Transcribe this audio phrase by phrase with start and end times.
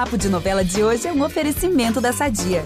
[0.00, 2.64] Papo de Novela de hoje é um oferecimento da Sadia.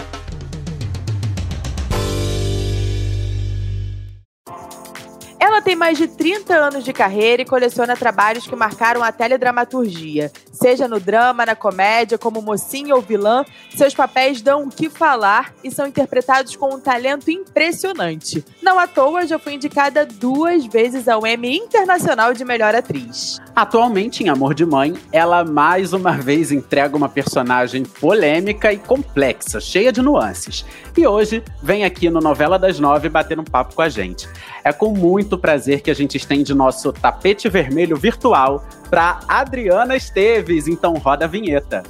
[5.41, 10.31] Ela tem mais de 30 anos de carreira e coleciona trabalhos que marcaram a teledramaturgia.
[10.65, 13.45] Seja no drama, na comédia, como mocinha ou vilã,
[13.77, 18.43] seus papéis dão o que falar e são interpretados com um talento impressionante.
[18.63, 23.39] Não à toa, já foi indicada duas vezes ao Emmy Internacional de Melhor Atriz.
[23.55, 29.61] Atualmente, em Amor de Mãe, ela mais uma vez entrega uma personagem polêmica e complexa,
[29.61, 30.65] cheia de nuances.
[30.97, 34.27] E hoje vem aqui no Novela das Nove bater um papo com a gente.
[34.65, 40.69] É com muito prazer que a gente estende nosso tapete vermelho virtual para Adriana Esteves.
[40.69, 41.83] Então roda a vinheta.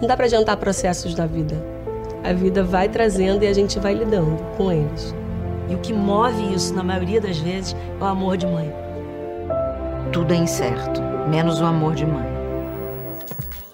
[0.00, 1.56] Não dá para adiantar processos da vida.
[2.22, 5.14] A vida vai trazendo e a gente vai lidando com eles.
[5.68, 8.72] E o que move isso, na maioria das vezes, é o amor de mãe.
[10.12, 12.43] Tudo é incerto, menos o amor de mãe.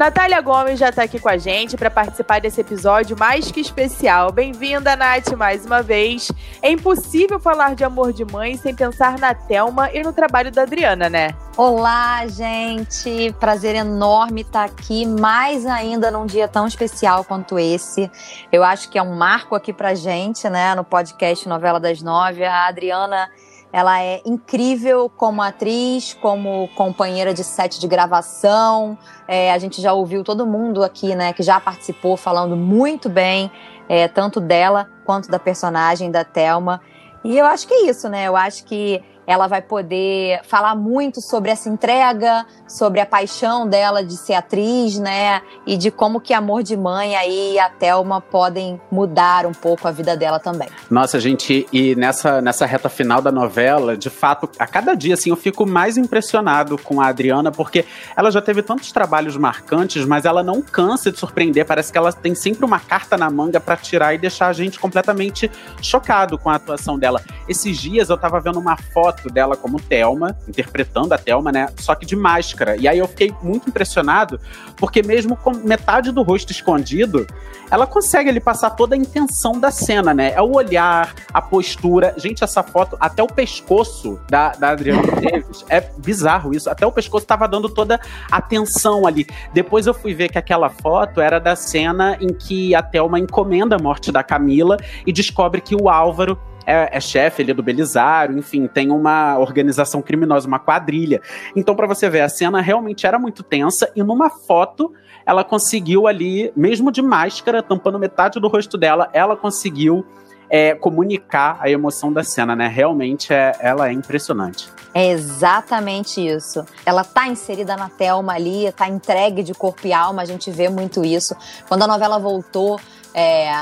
[0.00, 4.32] Natália Gomes já está aqui com a gente para participar desse episódio mais que especial.
[4.32, 6.32] Bem-vinda, Nath, mais uma vez.
[6.62, 10.62] É impossível falar de amor de mãe sem pensar na Thelma e no trabalho da
[10.62, 11.34] Adriana, né?
[11.54, 13.30] Olá, gente!
[13.38, 18.10] Prazer enorme estar aqui, mais ainda num dia tão especial quanto esse.
[18.50, 22.42] Eu acho que é um marco aqui pra gente, né, no podcast Novela das Nove.
[22.42, 23.28] A Adriana
[23.72, 28.98] ela é incrível como atriz, como companheira de set de gravação.
[29.28, 33.50] É, a gente já ouviu todo mundo aqui, né, que já participou falando muito bem,
[33.88, 36.80] é, tanto dela quanto da personagem da Thelma.
[37.22, 38.26] E eu acho que é isso, né?
[38.26, 44.02] Eu acho que ela vai poder falar muito sobre essa entrega, sobre a paixão dela
[44.02, 45.40] de ser atriz, né?
[45.64, 49.86] E de como que Amor de Mãe aí e a Thelma podem mudar um pouco
[49.86, 50.68] a vida dela também.
[50.90, 55.30] Nossa, gente, e nessa, nessa reta final da novela, de fato, a cada dia, assim,
[55.30, 57.84] eu fico mais impressionado com a Adriana, porque
[58.16, 61.64] ela já teve tantos trabalhos marcantes, mas ela não cansa de surpreender.
[61.64, 64.80] Parece que ela tem sempre uma carta na manga para tirar e deixar a gente
[64.80, 65.48] completamente
[65.80, 67.22] chocado com a atuação dela.
[67.48, 71.68] Esses dias eu tava vendo uma foto dela como Thelma, interpretando a Thelma, né?
[71.76, 72.76] Só que de máscara.
[72.76, 74.40] E aí eu fiquei muito impressionado,
[74.76, 77.26] porque mesmo com metade do rosto escondido,
[77.70, 80.32] ela consegue ali passar toda a intenção da cena, né?
[80.34, 82.14] É o olhar, a postura.
[82.16, 86.68] Gente, essa foto, até o pescoço da, da Adriana Davis, é bizarro isso.
[86.68, 88.00] Até o pescoço tava dando toda
[88.30, 89.26] a atenção ali.
[89.52, 93.76] Depois eu fui ver que aquela foto era da cena em que a Thelma encomenda
[93.76, 94.76] a morte da Camila
[95.06, 96.38] e descobre que o Álvaro
[96.70, 101.20] é, é chefe ali do Belisário, enfim, tem uma organização criminosa, uma quadrilha.
[101.56, 104.92] Então, para você ver, a cena realmente era muito tensa e numa foto
[105.26, 110.06] ela conseguiu ali, mesmo de máscara, tampando metade do rosto dela, ela conseguiu
[110.48, 112.68] é, comunicar a emoção da cena, né?
[112.68, 114.68] Realmente é, ela é impressionante.
[114.94, 116.64] É exatamente isso.
[116.84, 120.68] Ela tá inserida na Thelma ali, tá entregue de corpo e alma, a gente vê
[120.68, 121.36] muito isso.
[121.68, 122.80] Quando a novela voltou,
[123.14, 123.52] é,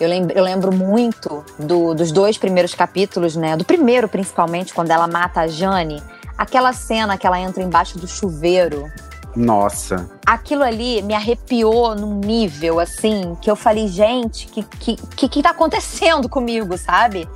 [0.00, 3.56] eu lembro, eu lembro muito do, dos dois primeiros capítulos, né?
[3.56, 6.02] Do primeiro, principalmente, quando ela mata a Jane.
[6.36, 8.90] Aquela cena que ela entra embaixo do chuveiro.
[9.36, 10.08] Nossa.
[10.26, 15.42] Aquilo ali me arrepiou num nível, assim, que eu falei, gente, que que, que, que
[15.42, 17.28] tá acontecendo comigo, sabe?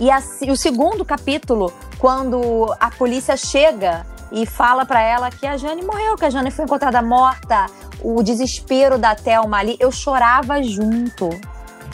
[0.00, 5.56] E assim, o segundo capítulo, quando a polícia chega e fala para ela que a
[5.56, 7.66] Jane morreu, que a Jane foi encontrada morta,
[8.02, 11.30] o desespero da Thelma ali, eu chorava junto.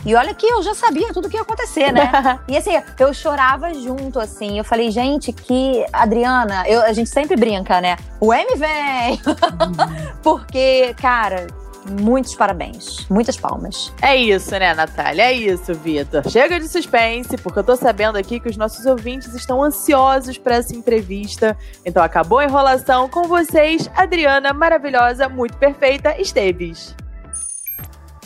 [0.05, 2.41] E olha que eu já sabia tudo o que ia acontecer, né?
[2.49, 4.59] e assim, eu chorava junto, assim.
[4.59, 5.85] Eu falei, gente, que.
[5.93, 7.97] Adriana, eu, a gente sempre brinca, né?
[8.19, 9.21] O M vem!
[10.23, 11.47] Porque, cara,
[12.01, 13.07] muitos parabéns.
[13.09, 13.93] Muitas palmas.
[14.01, 15.25] É isso, né, Natália?
[15.25, 16.29] É isso, Vitor.
[16.29, 20.57] Chega de suspense, porque eu tô sabendo aqui que os nossos ouvintes estão ansiosos para
[20.57, 21.57] essa entrevista.
[21.85, 26.95] Então acabou a enrolação com vocês, Adriana, maravilhosa, muito perfeita, Esteves.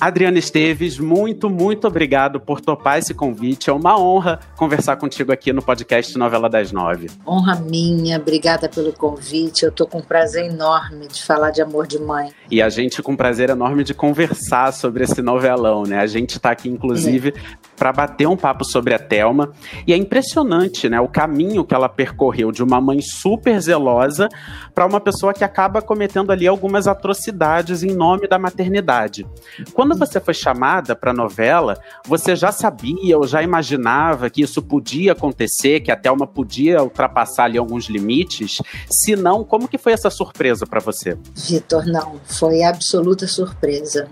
[0.04, 3.70] Adriana Esteves, muito, muito obrigado por topar esse convite.
[3.70, 7.08] É uma honra conversar contigo aqui no podcast Novela das Nove.
[7.26, 9.64] Honra minha, obrigada pelo convite.
[9.64, 12.30] Eu tô com um prazer enorme de falar de amor de mãe.
[12.50, 16.00] E a gente com um prazer enorme de conversar sobre esse novelão, né?
[16.00, 19.52] A gente tá aqui, inclusive, é para bater um papo sobre a Telma.
[19.86, 24.28] E é impressionante, né, o caminho que ela percorreu de uma mãe super zelosa
[24.74, 29.26] para uma pessoa que acaba cometendo ali algumas atrocidades em nome da maternidade.
[29.72, 35.12] Quando você foi chamada para novela, você já sabia ou já imaginava que isso podia
[35.12, 38.58] acontecer, que a Telma podia ultrapassar ali alguns limites?
[38.88, 41.16] Se não, como que foi essa surpresa para você?
[41.34, 44.08] Vitor, não, foi absoluta surpresa.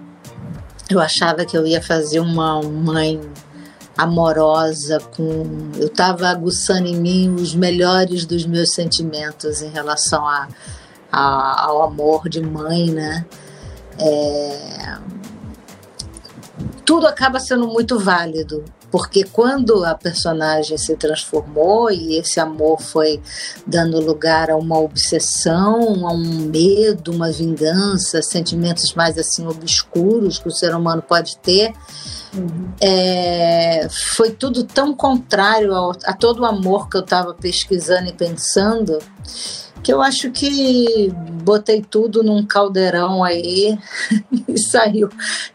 [0.90, 3.20] Eu achava que eu ia fazer uma mãe
[3.96, 10.49] amorosa, com eu estava aguçando em mim os melhores dos meus sentimentos em relação a,
[11.11, 13.25] a, ao amor de mãe, né?
[13.99, 14.99] É...
[16.93, 23.19] Tudo acaba sendo muito válido, porque quando a personagem se transformou e esse amor foi
[23.67, 30.49] dando lugar a uma obsessão, a um medo, uma vingança, sentimentos mais assim obscuros que
[30.49, 31.73] o ser humano pode ter,
[32.34, 32.73] uhum.
[32.81, 33.87] é,
[34.17, 38.99] foi tudo tão contrário ao, a todo o amor que eu estava pesquisando e pensando
[39.82, 41.12] que eu acho que
[41.43, 43.76] botei tudo num caldeirão aí
[44.49, 45.08] e saiu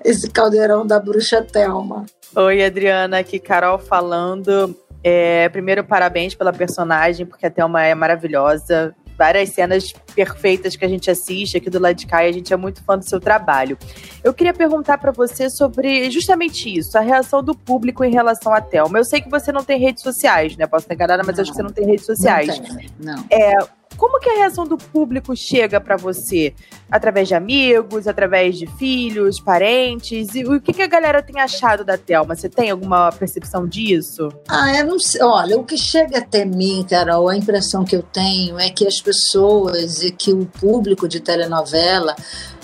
[0.04, 2.06] esse caldeirão da bruxa Thelma.
[2.36, 4.76] Oi, Adriana, aqui Carol falando.
[5.04, 8.94] É, primeiro, parabéns pela personagem, porque a Thelma é maravilhosa.
[9.18, 12.54] Várias cenas perfeitas que a gente assiste aqui do lado de cá e a gente
[12.54, 13.78] é muito fã do seu trabalho.
[14.24, 18.62] Eu queria perguntar para você sobre justamente isso, a reação do público em relação à
[18.62, 19.00] Thelma.
[19.00, 20.68] Eu sei que você não tem redes sociais, né?
[20.68, 22.60] Posso estar enganada, mas não, acho que você não tem redes sociais.
[23.00, 23.26] Não, não.
[23.32, 23.56] É,
[23.98, 26.54] como que a reação do público chega para você?
[26.90, 30.36] Através de amigos, através de filhos, parentes?
[30.36, 32.36] E o que, que a galera tem achado da Thelma?
[32.36, 34.30] Você tem alguma percepção disso?
[34.48, 35.22] Ah, eu não sei.
[35.22, 39.02] Olha, o que chega até mim, Carol, a impressão que eu tenho é que as
[39.02, 42.16] pessoas e que o público de telenovela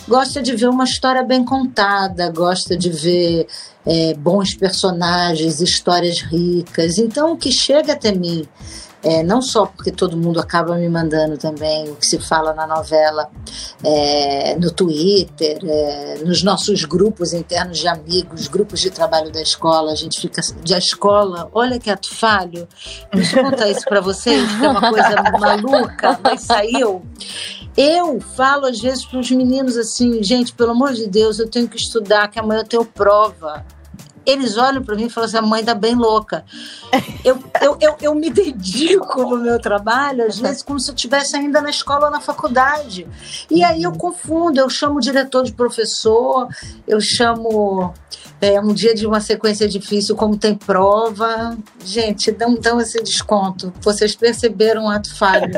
[0.07, 3.47] gosta de ver uma história bem contada, gosta de ver
[3.85, 6.97] é, bons personagens, histórias ricas.
[6.97, 8.47] Então, o que chega até mim
[9.03, 12.65] é, não só porque todo mundo acaba me mandando também o que se fala na
[12.65, 13.29] novela
[13.83, 19.91] é, no Twitter, é, nos nossos grupos internos de amigos, grupos de trabalho da escola,
[19.91, 22.67] a gente fica de a escola, olha que ato falho,
[23.13, 27.03] deixa eu contar isso para vocês, que é uma coisa maluca, mas saiu.
[27.75, 31.67] Eu falo às vezes para os meninos assim, gente, pelo amor de Deus, eu tenho
[31.67, 33.65] que estudar, que amanhã eu tenho prova
[34.25, 36.45] eles olham para mim e falam assim: a mãe tá bem louca.
[37.23, 41.35] Eu, eu, eu, eu, me dedico no meu trabalho, às vezes, como se eu estivesse
[41.35, 43.07] ainda na escola ou na faculdade.
[43.49, 46.47] E aí eu confundo, eu chamo o diretor de professor,
[46.87, 47.93] eu chamo
[48.43, 51.57] é, um dia de uma sequência difícil, como tem prova.
[51.83, 53.71] Gente, dão, dão esse desconto.
[53.79, 55.53] Vocês perceberam o ato falho.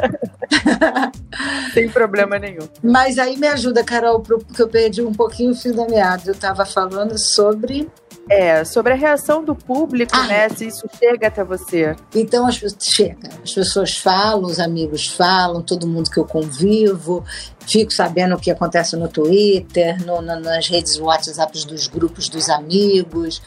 [1.74, 2.68] Sem problema nenhum.
[2.84, 6.22] Mas aí me ajuda, Carol, porque eu perdi um pouquinho o fio da meada.
[6.28, 7.90] Eu estava falando sobre
[8.30, 10.28] é, sobre a reação do público, ah.
[10.28, 10.50] né?
[10.50, 11.96] Se isso chega até você.
[12.14, 13.30] Então, as, chega.
[13.44, 17.24] As pessoas falam, os amigos falam, todo mundo que eu convivo.
[17.60, 22.50] Fico sabendo o que acontece no Twitter, no, no, nas redes WhatsApp dos grupos dos
[22.50, 23.42] amigos.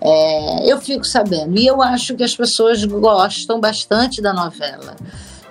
[0.00, 1.58] É, eu fico sabendo.
[1.58, 4.96] E eu acho que as pessoas gostam bastante da novela.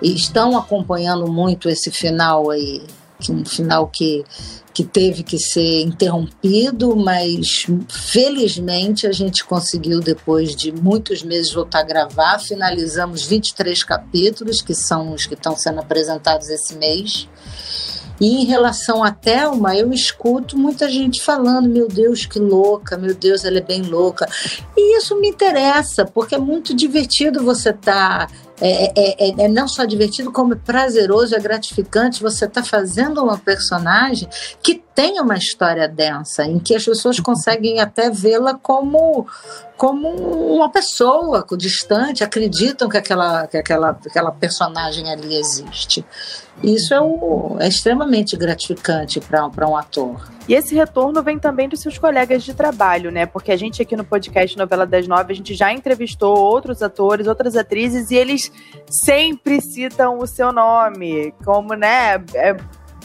[0.00, 2.82] E estão acompanhando muito esse final aí.
[3.22, 4.24] Que um final que
[4.72, 11.80] que teve que ser interrompido, mas felizmente a gente conseguiu, depois de muitos meses, voltar
[11.80, 12.38] a gravar.
[12.38, 17.28] Finalizamos 23 capítulos, que são os que estão sendo apresentados esse mês.
[18.20, 23.14] E em relação à Thelma, eu escuto muita gente falando: meu Deus, que louca, meu
[23.14, 24.28] Deus, ela é bem louca.
[24.76, 28.28] E isso me interessa, porque é muito divertido você estar.
[28.28, 32.62] Tá é, é, é, é, não só divertido, como é prazeroso, é gratificante você estar
[32.62, 34.28] tá fazendo uma personagem
[34.62, 39.26] que tem uma história densa, em que as pessoas conseguem até vê-la como,
[39.76, 40.08] como
[40.54, 46.04] uma pessoa distante, acreditam que aquela, que aquela, aquela personagem ali existe.
[46.62, 50.30] Isso é, o, é extremamente gratificante para um ator.
[50.48, 53.26] E esse retorno vem também dos seus colegas de trabalho, né?
[53.26, 57.26] Porque a gente aqui no podcast Novela das Nove, a gente já entrevistou outros atores,
[57.26, 58.52] outras atrizes, e eles
[58.88, 62.22] sempre citam o seu nome, como, né?
[62.34, 62.56] É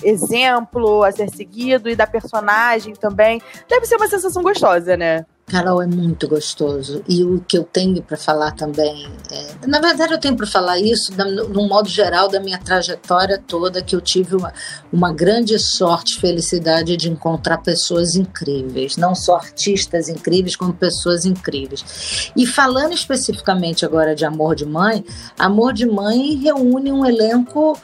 [0.03, 3.41] exemplo a ser seguido e da personagem também.
[3.67, 5.25] Deve ser uma sensação gostosa, né?
[5.49, 7.01] Carol, é muito gostoso.
[7.07, 10.77] E o que eu tenho para falar também, é, na verdade, eu tenho para falar
[10.77, 14.53] isso no modo geral da minha trajetória toda, que eu tive uma,
[14.91, 22.29] uma grande sorte, felicidade de encontrar pessoas incríveis, não só artistas incríveis, como pessoas incríveis.
[22.35, 25.01] E falando especificamente agora de Amor de Mãe,
[25.39, 27.79] Amor de Mãe reúne um elenco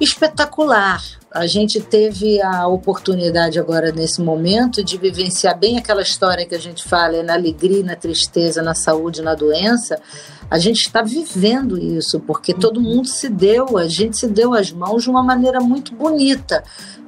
[0.00, 1.02] espetacular.
[1.30, 6.60] A gente teve a oportunidade agora, nesse momento, de vivenciar bem aquela história que a
[6.60, 10.00] gente fala, é na alegria, na tristeza, na saúde, na doença.
[10.50, 14.70] A gente está vivendo isso, porque todo mundo se deu, a gente se deu as
[14.70, 16.62] mãos de uma maneira muito bonita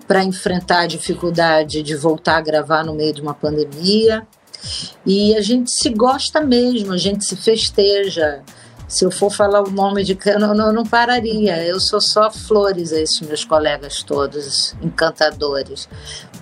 [0.07, 4.27] para enfrentar a dificuldade de voltar a gravar no meio de uma pandemia.
[5.05, 8.43] E a gente se gosta mesmo, a gente se festeja.
[8.89, 10.17] Se eu for falar o nome de.
[10.27, 11.65] Eu não, não, não pararia.
[11.65, 15.89] Eu sou só flores a esses meus colegas todos, encantadores.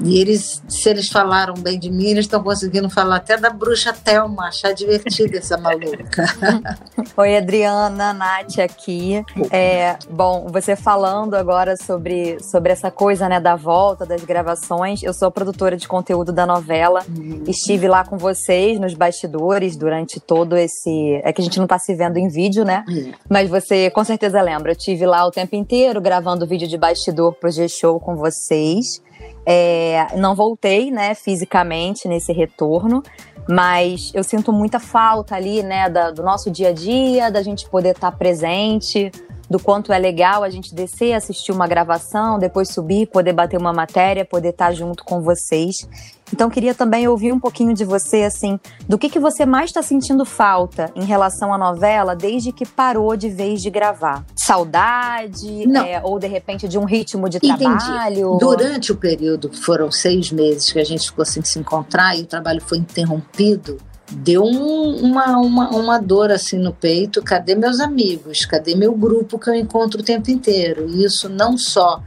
[0.03, 3.93] E eles, se eles falaram bem de mim, eles estão conseguindo falar até da bruxa
[3.93, 6.25] Thelma, achar divertida essa maluca.
[7.17, 9.25] Oi, Adriana, Nath aqui.
[9.51, 15.03] É, bom, você falando agora sobre, sobre essa coisa né, da volta, das gravações.
[15.03, 17.03] Eu sou produtora de conteúdo da novela.
[17.09, 17.45] Uhum.
[17.47, 21.21] Estive lá com vocês nos bastidores durante todo esse.
[21.23, 22.85] É que a gente não está se vendo em vídeo, né?
[22.89, 23.13] Uhum.
[23.29, 24.73] Mas você com certeza lembra.
[24.73, 29.03] Eu estive lá o tempo inteiro gravando vídeo de bastidor pro G-Show com vocês.
[29.47, 33.02] É, não voltei, né, fisicamente nesse retorno,
[33.49, 37.69] mas eu sinto muita falta ali, né, da, do nosso dia a dia, da gente
[37.69, 39.11] poder estar tá presente,
[39.54, 43.73] do quanto é legal a gente descer, assistir uma gravação, depois subir, poder bater uma
[43.73, 45.88] matéria, poder estar junto com vocês.
[46.32, 48.58] Então queria também ouvir um pouquinho de você, assim,
[48.88, 53.16] do que, que você mais está sentindo falta em relação à novela desde que parou
[53.16, 54.25] de vez de gravar?
[54.34, 55.73] Saudade?
[55.87, 57.58] É, ou de repente de um ritmo de Entendi.
[57.58, 58.37] trabalho?
[58.40, 62.23] Durante o período que foram seis meses que a gente ficou sem se encontrar e
[62.23, 63.78] o trabalho foi interrompido,
[64.11, 67.23] deu um, uma, uma, uma dor assim no peito.
[67.23, 68.44] Cadê meus amigos?
[68.44, 70.88] Cadê meu grupo que eu encontro o tempo inteiro?
[70.88, 72.02] E isso não só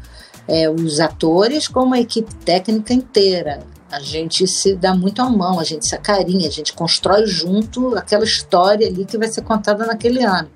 [0.48, 3.60] é, os atores, como a equipe técnica inteira.
[3.90, 7.96] A gente se dá muito à mão, a gente se acarinha, a gente constrói junto
[7.96, 10.50] aquela história ali que vai ser contada naquele ano.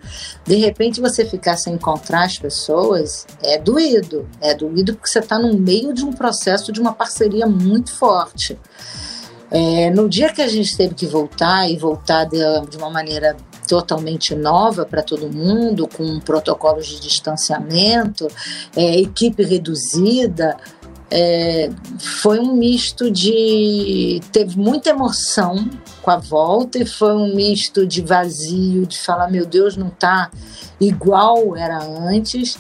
[0.46, 4.28] De repente, você ficar sem encontrar as pessoas é doído.
[4.42, 8.60] É doído porque você está no meio de um processo de uma parceria muito forte.
[9.52, 12.38] É, no dia que a gente teve que voltar e voltar de,
[12.70, 13.36] de uma maneira
[13.68, 18.28] totalmente nova para todo mundo, com protocolos de distanciamento,
[18.76, 20.58] é, equipe reduzida,
[21.10, 24.22] é, foi um misto de.
[24.32, 25.70] teve muita emoção
[26.02, 30.32] com a volta e foi um misto de vazio, de falar: meu Deus, não está
[30.80, 32.58] igual era antes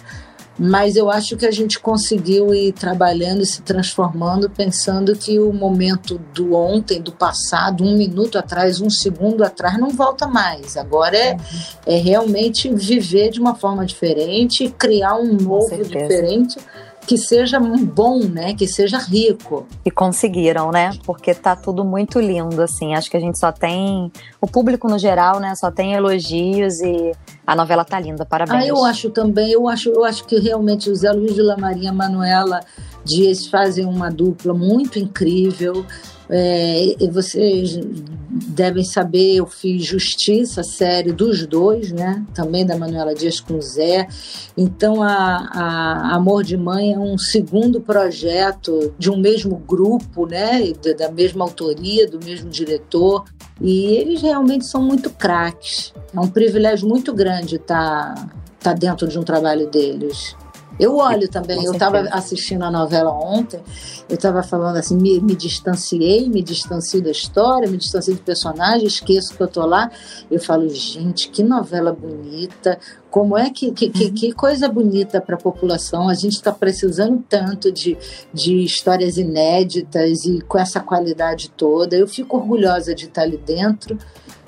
[0.63, 5.51] mas eu acho que a gente conseguiu ir trabalhando e se transformando, pensando que o
[5.51, 10.77] momento do ontem, do passado, um minuto atrás, um segundo atrás, não volta mais.
[10.77, 11.35] Agora é,
[11.87, 16.59] é realmente viver de uma forma diferente, criar um novo diferente
[17.11, 18.53] que seja bom, né?
[18.53, 19.67] Que seja rico.
[19.83, 20.91] E conseguiram, né?
[21.05, 22.95] Porque tá tudo muito lindo, assim.
[22.95, 24.09] Acho que a gente só tem.
[24.39, 25.53] O público no geral, né?
[25.55, 27.11] Só tem elogios e
[27.45, 28.25] a novela tá linda.
[28.25, 28.63] Parabéns.
[28.63, 29.51] Ah, eu acho também.
[29.51, 32.61] Eu acho, eu acho que realmente o Zé Luiz de La Maria e a Manuela
[33.03, 35.85] Dias fazem uma dupla muito incrível.
[36.33, 37.77] É, vocês
[38.47, 42.25] devem saber, eu fiz Justiça, série dos dois, né?
[42.33, 44.07] Também da Manuela Dias com o Zé.
[44.55, 50.71] Então, a, a Amor de Mãe é um segundo projeto de um mesmo grupo, né?
[50.97, 53.25] Da, mesma autoria, do mesmo diretor.
[53.59, 55.93] E eles realmente são muito craques.
[56.15, 60.35] É um privilégio muito grande estar tá, tá dentro de um trabalho deles.
[60.81, 63.61] Eu olho também, eu estava assistindo a novela ontem,
[64.09, 68.87] eu estava falando assim, me, me, distanciei, me distancio da história, me distanciei do personagem,
[68.87, 69.91] esqueço que eu tô lá.
[70.31, 72.79] Eu falo, gente, que novela bonita,
[73.11, 76.09] como é que, que, que, que coisa bonita para a população.
[76.09, 77.95] A gente está precisando tanto de,
[78.33, 81.95] de histórias inéditas e com essa qualidade toda.
[81.95, 83.99] Eu fico orgulhosa de estar ali dentro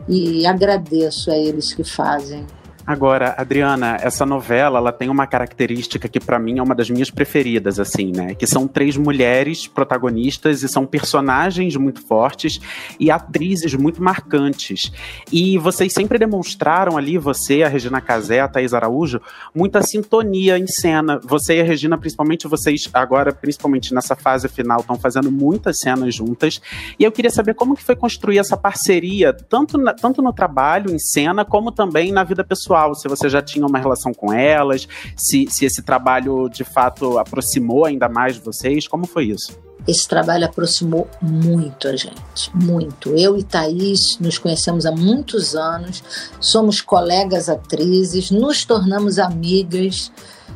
[0.09, 2.43] e agradeço a eles que fazem.
[2.85, 7.09] Agora, Adriana, essa novela, ela tem uma característica que para mim é uma das minhas
[7.09, 8.35] preferidas, assim, né?
[8.35, 12.59] Que são três mulheres protagonistas e são personagens muito fortes
[12.99, 14.91] e atrizes muito marcantes.
[15.31, 19.21] E vocês sempre demonstraram ali, você, a Regina Casé, a Thaís Araújo,
[19.55, 21.21] muita sintonia em cena.
[21.23, 26.13] Você e a Regina, principalmente vocês agora, principalmente nessa fase final, estão fazendo muitas cenas
[26.13, 26.61] juntas.
[26.99, 30.91] E eu queria saber como que foi construir essa parceria, tanto, na, tanto no trabalho,
[30.91, 34.33] em cena, como também na vida pessoal pessoal, se você já tinha uma relação com
[34.33, 39.55] elas, se, se esse trabalho de fato aproximou ainda mais vocês, como foi isso?
[39.87, 43.09] Esse trabalho aproximou muito a gente, muito.
[43.15, 46.03] Eu e Thaís nos conhecemos há muitos anos,
[46.39, 50.11] somos colegas atrizes, nos tornamos amigas,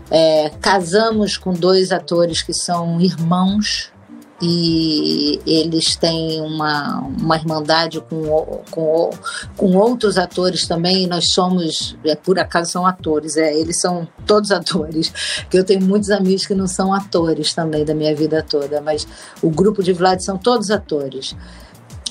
[0.09, 3.91] é, casamos com dois atores que são irmãos,
[4.41, 9.09] e eles têm uma, uma irmandade com, com,
[9.55, 14.07] com outros atores também, e nós somos, é, por acaso são atores, é, eles são
[14.25, 15.11] todos atores,
[15.49, 19.07] que eu tenho muitos amigos que não são atores também da minha vida toda, mas
[19.41, 21.35] o grupo de Vlad são todos atores.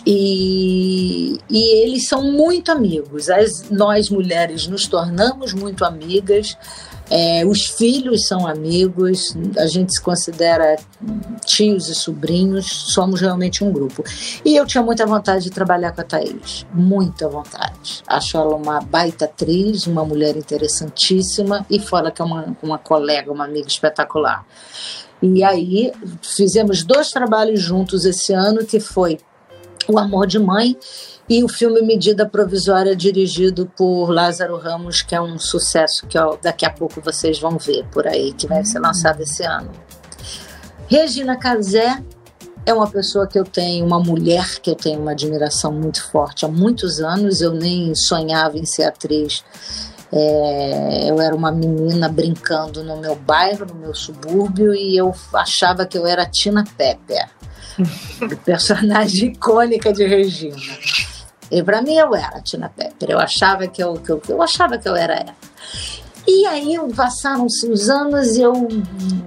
[0.09, 3.29] E, e eles são muito amigos.
[3.29, 6.57] As, nós mulheres nos tornamos muito amigas.
[7.09, 10.77] É, os filhos são amigos, a gente se considera
[11.45, 14.03] tios e sobrinhos, somos realmente um grupo.
[14.45, 18.03] E eu tinha muita vontade de trabalhar com a Thaís, muita vontade.
[18.07, 23.31] Acho ela uma baita atriz, uma mulher interessantíssima e fora que é uma, uma colega,
[23.31, 24.45] uma amiga espetacular.
[25.23, 29.19] E aí fizemos dois trabalhos juntos esse ano, que foi
[29.89, 30.77] O Amor de Mãe
[31.29, 36.37] e o filme Medida Provisória, dirigido por Lázaro Ramos, que é um sucesso que ó,
[36.41, 39.71] daqui a pouco vocês vão ver por aí, que vai ser lançado esse ano.
[40.89, 42.01] Regina Casé
[42.65, 46.45] é uma pessoa que eu tenho, uma mulher que eu tenho uma admiração muito forte.
[46.45, 49.45] Há muitos anos eu nem sonhava em ser atriz.
[50.13, 55.85] É, eu era uma menina brincando no meu bairro, no meu subúrbio, e eu achava
[55.85, 57.29] que eu era Tina Pepper,
[58.45, 60.57] personagem icônica de Regina.
[61.51, 63.11] E para mim eu era Tina Pepper.
[63.11, 65.35] Eu achava que eu, que eu, eu achava que eu era ela.
[66.27, 68.53] E aí passaram-se os anos e eu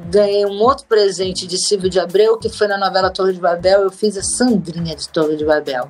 [0.10, 3.84] ganhei um outro presente de Silvio de Abreu, que foi na novela Torre de Babel.
[3.84, 5.90] Eu fiz a Sandrinha de Torre de Babel.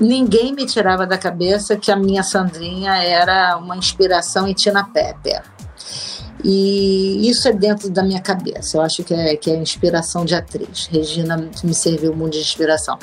[0.00, 5.42] Ninguém me tirava da cabeça que a minha Sandrinha era uma inspiração em Tina Pepper.
[6.44, 8.76] E isso é dentro da minha cabeça.
[8.76, 10.86] Eu acho que é, que é inspiração de atriz.
[10.90, 12.98] Regina me serviu muito de inspiração.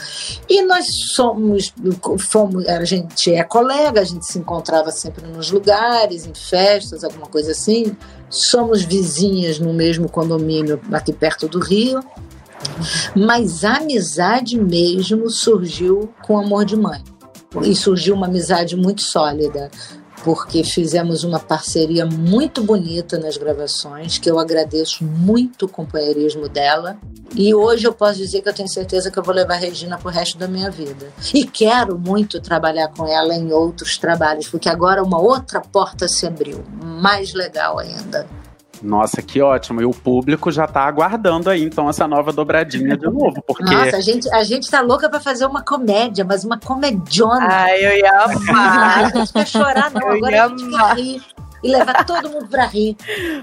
[0.49, 1.73] E nós somos,
[2.19, 7.27] fomos, a gente é colega, a gente se encontrava sempre nos lugares, em festas, alguma
[7.27, 7.95] coisa assim.
[8.29, 11.99] Somos vizinhas no mesmo condomínio aqui perto do Rio.
[13.15, 17.03] Mas a amizade mesmo surgiu com Amor de Mãe.
[17.63, 19.69] E surgiu uma amizade muito sólida
[20.25, 26.97] porque fizemos uma parceria muito bonita nas gravações, que eu agradeço muito o companheirismo dela.
[27.35, 29.99] E hoje eu posso dizer que eu tenho certeza que eu vou levar a Regina
[29.99, 31.11] para o resto da minha vida.
[31.31, 36.25] E quero muito trabalhar com ela em outros trabalhos, porque agora uma outra porta se
[36.25, 38.25] abriu, mais legal ainda.
[38.81, 39.81] Nossa, que ótimo.
[39.81, 43.63] E o público já tá aguardando aí, então, essa nova dobradinha de novo, porque...
[43.63, 47.47] Nossa, a gente, a gente tá louca pra fazer uma comédia, mas uma comediona.
[47.49, 49.05] Ai, eu ia amar.
[49.05, 50.01] a gente vai chorar, não.
[50.01, 51.21] Eu Agora ia a gente vai rir
[51.65, 52.95] e levar todo mundo pra rir.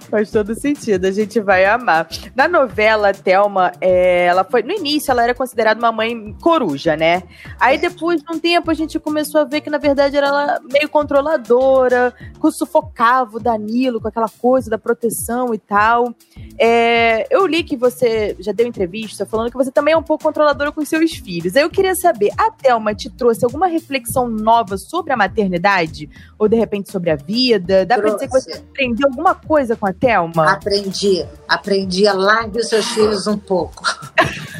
[0.09, 2.09] Faz todo sentido, a gente vai amar.
[2.35, 4.62] Na novela, a Thelma, é, ela foi.
[4.62, 7.23] No início, ela era considerada uma mãe coruja, né?
[7.59, 10.61] Aí depois de um tempo a gente começou a ver que, na verdade, era ela
[10.73, 16.14] meio controladora, que sufocava o Danilo com aquela coisa da proteção e tal.
[16.59, 20.25] É, eu li que você já deu entrevista falando que você também é um pouco
[20.25, 21.57] controladora com seus filhos.
[21.57, 26.08] Eu queria saber, a Thelma te trouxe alguma reflexão nova sobre a maternidade?
[26.39, 27.85] Ou de repente sobre a vida?
[27.87, 30.53] Dá pra dizer que você aprendeu alguma coisa com a Thelma?
[30.53, 31.27] Aprendi.
[31.49, 33.83] Aprendi a largue os seus filhos um pouco.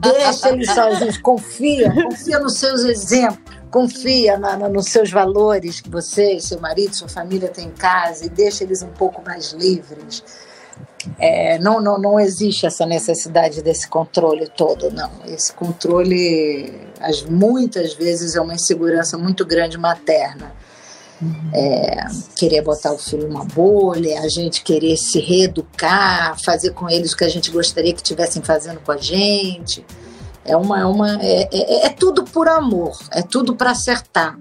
[0.00, 1.18] Deixa eles sozinhos.
[1.18, 1.92] Confia.
[1.92, 3.56] Confia nos seus exemplos.
[3.70, 8.24] Confia na, na, nos seus valores que você, seu marido, sua família tem em casa
[8.24, 10.22] e deixa eles um pouco mais livres.
[11.18, 15.10] É, não, não, não existe essa necessidade desse controle todo, não.
[15.26, 20.52] Esse controle, as, muitas vezes, é uma insegurança muito grande materna.
[21.54, 22.04] É,
[22.36, 27.16] querer botar o filho numa bolha, a gente querer se reeducar, fazer com eles o
[27.16, 29.84] que a gente gostaria que estivessem fazendo com a gente.
[30.44, 34.38] É, uma, é, uma, é, é, é tudo por amor, é tudo para acertar.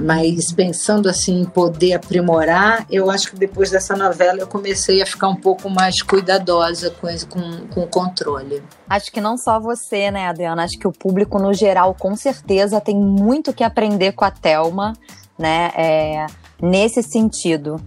[0.00, 5.06] Mas pensando assim em poder aprimorar, eu acho que depois dessa novela eu comecei a
[5.06, 8.62] ficar um pouco mais cuidadosa com, com, com o controle.
[8.88, 10.62] Acho que não só você, né, Adriana?
[10.62, 14.92] Acho que o público no geral, com certeza, tem muito que aprender com a Thelma,
[15.38, 15.70] né?
[15.76, 16.26] É,
[16.60, 17.80] nesse sentido.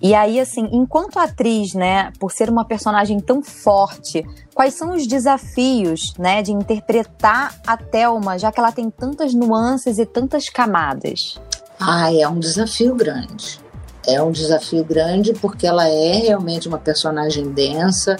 [0.00, 5.08] E aí, assim, enquanto atriz, né, por ser uma personagem tão forte, quais são os
[5.08, 11.40] desafios, né, de interpretar a Thelma, já que ela tem tantas nuances e tantas camadas?
[11.80, 13.60] Ah, é um desafio grande.
[14.06, 18.16] É um desafio grande porque ela é realmente uma personagem densa.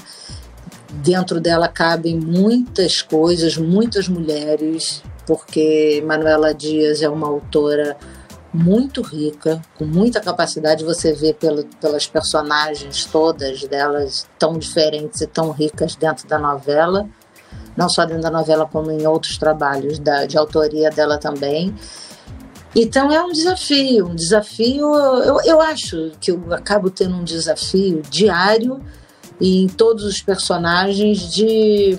[0.91, 7.97] Dentro dela cabem muitas coisas, muitas mulheres, porque Manuela Dias é uma autora
[8.53, 10.85] muito rica, com muita capacidade.
[10.85, 17.09] Você vê pelo, pelas personagens todas delas tão diferentes e tão ricas dentro da novela,
[17.77, 21.75] não só dentro da novela, como em outros trabalhos da, de autoria dela também.
[22.75, 24.95] Então é um desafio, um desafio.
[24.95, 28.81] Eu, eu acho que eu acabo tendo um desafio diário
[29.41, 31.99] em todos os personagens de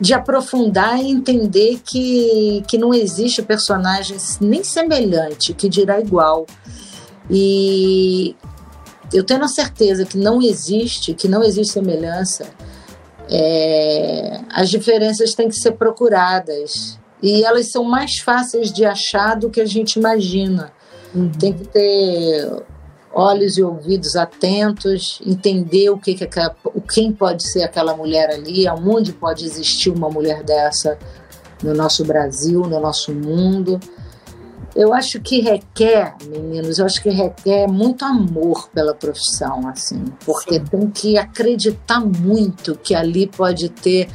[0.00, 6.46] de aprofundar e entender que, que não existe personagem nem semelhante, que dirá igual.
[7.30, 8.34] E
[9.12, 12.46] eu tenho a certeza que não existe, que não existe semelhança.
[13.30, 19.48] É, as diferenças têm que ser procuradas e elas são mais fáceis de achar do
[19.48, 20.72] que a gente imagina.
[21.14, 21.30] Uhum.
[21.30, 22.64] Tem que ter
[23.14, 28.30] olhos e ouvidos atentos, entender o que, que aquela, o quem pode ser aquela mulher
[28.30, 30.98] ali, aonde pode existir uma mulher dessa
[31.62, 33.80] no nosso Brasil, no nosso mundo.
[34.74, 40.54] Eu acho que requer, meninos, eu acho que requer muito amor pela profissão, assim, porque
[40.54, 40.64] Sim.
[40.64, 44.08] tem que acreditar muito que ali pode ter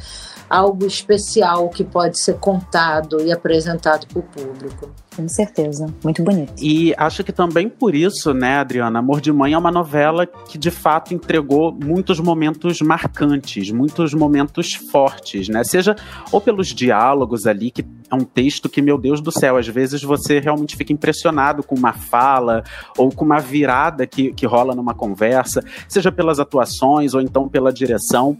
[0.50, 4.90] algo especial que pode ser contado e apresentado para o público.
[5.14, 6.52] Com certeza, muito bonito.
[6.60, 10.56] E acho que também por isso, né, Adriana, Amor de Mãe é uma novela que
[10.56, 15.62] de fato entregou muitos momentos marcantes, muitos momentos fortes, né?
[15.62, 15.94] Seja
[16.32, 20.02] ou pelos diálogos ali, que é um texto que, meu Deus do céu, às vezes
[20.02, 22.64] você realmente fica impressionado com uma fala
[22.96, 27.72] ou com uma virada que, que rola numa conversa, seja pelas atuações ou então pela
[27.72, 28.36] direção.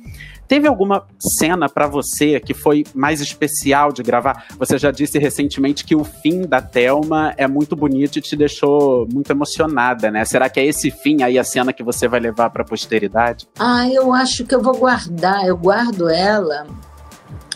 [0.51, 1.07] Teve alguma
[1.39, 4.47] cena para você que foi mais especial de gravar?
[4.59, 9.07] Você já disse recentemente que o fim da Thelma é muito bonito e te deixou
[9.13, 10.25] muito emocionada, né?
[10.25, 13.47] Será que é esse fim aí a cena que você vai levar para a posteridade?
[13.61, 15.47] Ah, eu acho que eu vou guardar.
[15.47, 16.67] Eu guardo ela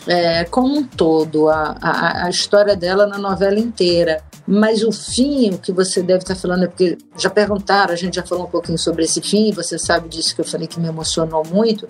[0.07, 4.21] é, como um todo, a, a, a, história dela na novela inteira.
[4.47, 8.15] Mas o fim, o que você deve estar falando, é porque já perguntaram, a gente
[8.15, 10.87] já falou um pouquinho sobre esse fim, você sabe disso que eu falei que me
[10.87, 11.87] emocionou muito,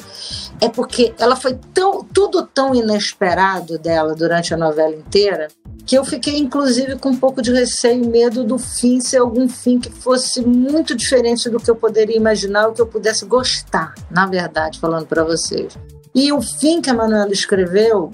[0.62, 5.50] é porque ela foi tão, tudo tão inesperado dela durante a novela inteira,
[5.86, 9.50] que eu fiquei inclusive com um pouco de receio e medo do fim ser algum
[9.50, 13.94] fim que fosse muito diferente do que eu poderia imaginar, ou que eu pudesse gostar,
[14.10, 15.78] na verdade, falando para vocês.
[16.16, 18.14] E o fim que a Manuela escreveu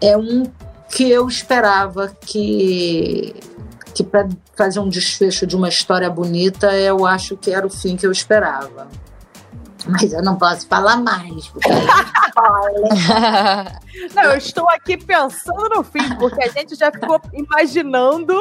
[0.00, 0.44] é um
[0.90, 3.34] que eu esperava que
[3.94, 7.96] que para fazer um desfecho de uma história bonita, eu acho que era o fim
[7.96, 8.88] que eu esperava.
[9.86, 11.68] Mas eu não posso falar mais, porque
[14.14, 18.34] Não, eu estou aqui pensando no fim, porque a gente já ficou imaginando,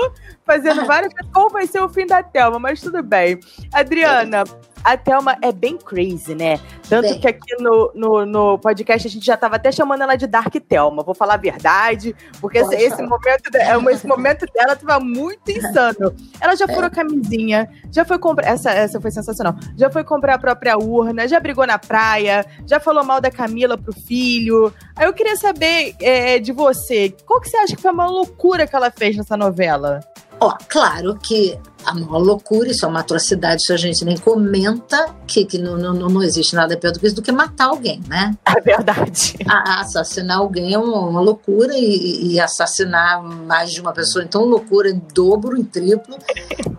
[0.45, 3.39] fazendo várias coisas, qual vai ser o fim da Thelma, mas tudo bem.
[3.73, 4.45] Adriana,
[4.83, 6.59] a Thelma é bem crazy, né?
[6.89, 7.19] Tanto bem.
[7.19, 10.53] que aqui no, no, no, podcast a gente já tava até chamando ela de Dark
[10.53, 11.03] Thelma.
[11.03, 13.49] Vou falar a verdade, porque esse, esse, momento,
[13.91, 16.13] esse momento dela tava muito insano.
[16.39, 16.89] Ela já furou é.
[16.89, 18.47] camisinha, já foi comprar.
[18.47, 19.55] Essa, essa foi sensacional.
[19.77, 23.77] Já foi comprar a própria urna, já brigou na praia, já falou mal da Camila
[23.77, 24.73] pro filho.
[24.95, 28.67] Aí eu queria saber é, de você, qual que você acha que foi uma loucura
[28.67, 30.01] que ela fez nessa novela?
[30.39, 35.13] Ó, claro que a maior loucura, isso é uma atrocidade, isso a gente nem comenta,
[35.27, 38.01] que, que não, não, não existe nada pior do que isso do que matar alguém,
[38.07, 38.35] né?
[38.45, 39.35] É verdade.
[39.47, 44.43] A, assassinar alguém é uma, uma loucura e, e, assassinar mais de uma pessoa, então
[44.45, 46.17] loucura em dobro, em triplo.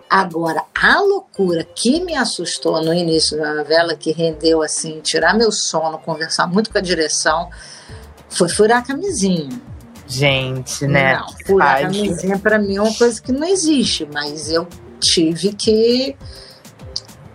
[0.09, 5.51] Agora, a loucura que me assustou no início da novela, que rendeu assim, tirar meu
[5.51, 7.49] sono, conversar muito com a direção,
[8.29, 9.49] foi furar a camisinha.
[10.07, 11.17] Gente, né?
[11.17, 14.67] Não, furar a camisinha para mim é uma coisa que não existe, mas eu
[14.99, 16.15] tive que,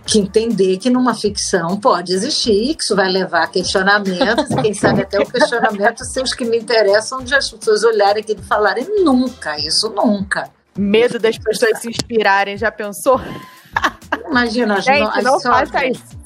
[0.05, 5.01] que entender que numa ficção pode existir, que isso vai levar a questionamentos, quem sabe
[5.01, 9.03] até o questionamento ser os que me interessam de as pessoas olharem aqui e falarem
[9.03, 10.49] nunca, isso nunca.
[10.77, 13.19] Medo das pessoas se inspirarem, já pensou?
[14.29, 16.20] Imagina, Gente, as não faça isso.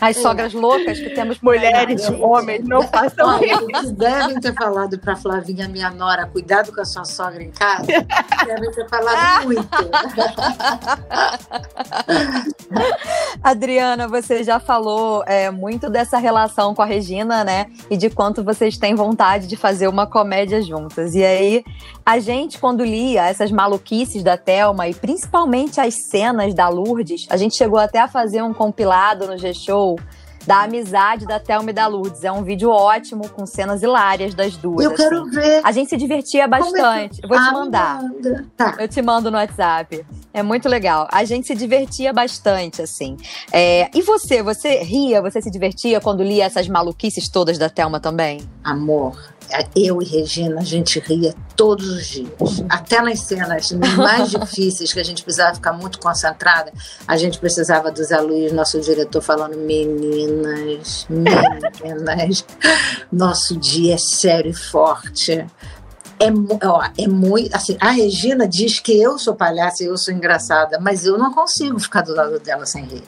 [0.00, 3.66] As sogras loucas que temos Mulheres, homens, não façam isso.
[3.68, 7.86] Eles devem ter falado para Flavinha, minha nora, cuidado com a sua sogra em casa.
[8.46, 9.68] devem ter falado muito.
[13.42, 17.66] Adriana, você já falou é, muito dessa relação com a Regina, né?
[17.90, 21.14] E de quanto vocês têm vontade de fazer uma comédia juntas.
[21.14, 21.64] E aí,
[22.04, 27.36] a gente, quando lia essas maluquices da Thelma e principalmente as cenas da Lourdes, a
[27.36, 29.89] gente chegou até a fazer um compilado no G-Show
[30.46, 32.24] da amizade da Thelma e da Lourdes.
[32.24, 34.84] É um vídeo ótimo, com cenas hilárias das duas.
[34.84, 35.30] Eu quero assim.
[35.30, 35.60] ver.
[35.64, 37.20] A gente se divertia bastante.
[37.22, 38.00] É Vou te ah, mandar.
[38.56, 38.76] Tá.
[38.78, 40.04] Eu te mando no WhatsApp.
[40.32, 41.08] É muito legal.
[41.12, 43.16] A gente se divertia bastante, assim.
[43.52, 43.90] É...
[43.94, 44.42] E você?
[44.42, 45.20] Você ria?
[45.20, 48.40] Você se divertia quando lia essas maluquices todas da Thelma também?
[48.64, 49.16] Amor,
[49.74, 52.64] eu e Regina, a gente ria todos os dias.
[52.68, 56.72] Até nas cenas mais difíceis, que a gente precisava ficar muito concentrada,
[57.06, 62.44] a gente precisava do Zé Luiz, nosso diretor, falando: meninas, meninas,
[63.12, 65.46] nosso dia é sério e forte.
[66.20, 66.26] É,
[66.66, 67.54] ó, é muito.
[67.56, 71.32] Assim, a Regina diz que eu sou palhaça e eu sou engraçada, mas eu não
[71.32, 73.04] consigo ficar do lado dela sem rir.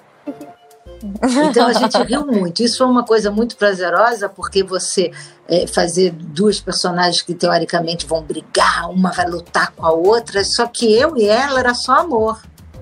[1.03, 2.63] Então a gente riu muito.
[2.63, 5.11] Isso foi uma coisa muito prazerosa, porque você
[5.49, 10.67] é, fazer duas personagens que teoricamente vão brigar, uma vai lutar com a outra, só
[10.67, 12.41] que eu e ela era só amor.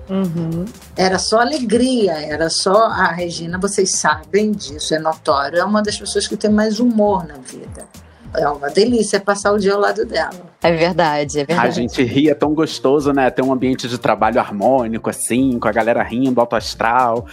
[0.09, 0.65] Uhum.
[0.95, 2.85] Era só alegria, era só.
[2.85, 7.25] A Regina, vocês sabem disso, é notório, é uma das pessoas que tem mais humor
[7.25, 7.87] na vida.
[8.33, 10.51] É uma delícia passar o dia ao lado dela.
[10.63, 11.67] É verdade, é verdade.
[11.67, 13.29] A gente ria tão gostoso, né?
[13.29, 17.25] Ter um ambiente de trabalho harmônico, assim, com a galera rindo, alto astral.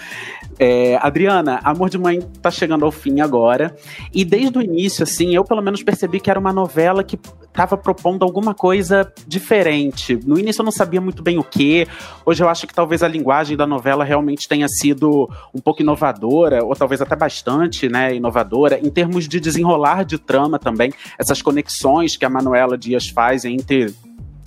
[0.59, 3.77] É, Adriana, Amor de Mãe tá chegando ao fim agora.
[4.13, 7.77] E desde o início, assim, eu pelo menos percebi que era uma novela que estava
[7.77, 10.19] propondo alguma coisa diferente.
[10.25, 11.87] No início eu não sabia muito bem o que.
[12.25, 16.65] Hoje eu acho que talvez a linguagem da novela realmente tenha sido um pouco inovadora,
[16.65, 22.17] ou talvez até bastante, né, inovadora, em termos de desenrolar de trama também, essas conexões
[22.17, 23.95] que a Manuela Dias faz entre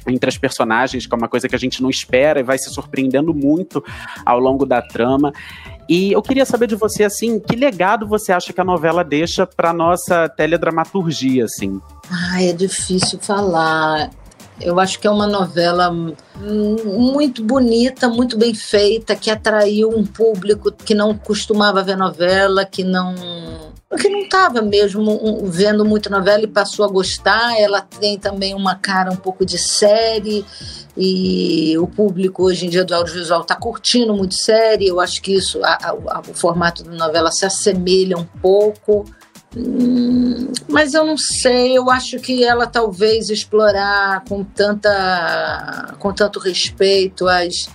[0.08, 2.70] entre as personagens, que é uma coisa que a gente não espera e vai se
[2.70, 3.84] surpreendendo muito
[4.26, 5.32] ao longo da trama.
[5.90, 9.46] E eu queria saber de você, assim, que legado você acha que a novela deixa
[9.46, 11.82] para nossa teledramaturgia, assim?
[12.10, 14.10] Ai, é difícil falar.
[14.62, 15.92] Eu acho que é uma novela
[16.40, 22.84] muito bonita, muito bem feita, que atraiu um público que não costumava ver novela, que
[22.84, 23.16] não
[23.98, 27.60] que não estava mesmo vendo muito novela e passou a gostar.
[27.60, 30.46] Ela tem também uma cara um pouco de série
[30.96, 34.88] e o público hoje em dia do audiovisual está curtindo muito série.
[34.88, 39.06] Eu acho que isso, a, a, o formato da novela se assemelha um pouco.
[39.56, 46.40] Hum, mas eu não sei, eu acho que ela talvez explorar com tanta com tanto
[46.40, 47.70] respeito as